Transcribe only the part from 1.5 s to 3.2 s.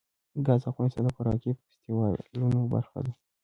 فستیوالونو برخه ده.